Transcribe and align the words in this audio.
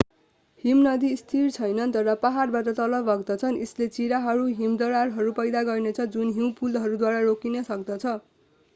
हिमनदी 0.63 1.09
स्थिर 1.17 1.51
छैनन् 1.57 1.91
तर 1.95 2.15
पहाडबाट 2.23 2.71
तल 2.79 3.01
बग्दछन् 3.09 3.59
यसले 3.59 3.89
चिराहरू 3.91 4.49
हिमदरारहरू 4.55 5.37
पैदा 5.37 5.63
गर्नेछ 5.69 6.07
जुन 6.11 6.35
हिउँ 6.39 6.53
पुलहरूद्वारा 6.57 7.21
रोकिन 7.29 7.63
सक्दछ 7.65 8.15